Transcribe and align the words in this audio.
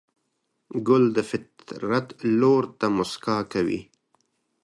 ګل 0.87 1.03
د 1.15 1.17
فطرت 1.29 2.07
لور 2.39 2.63
ته 2.79 2.85
موسکا 2.97 3.37
کوي. 3.53 3.81